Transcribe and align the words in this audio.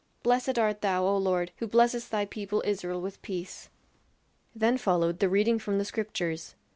Blessed 0.23 0.57
art 0.57 0.81
thou, 0.81 1.03
O 1.05 1.15
Lord, 1.15 1.51
who 1.57 1.67
blessest 1.67 2.09
thy 2.09 2.25
people 2.25 2.63
Israel 2.65 2.99
with 3.01 3.21
peace!" 3.21 3.69
Then 4.55 4.79
followed 4.79 5.19
the 5.19 5.29
reading 5.29 5.59
from 5.59 5.77
the 5.77 5.85
scriptures. 5.85 6.55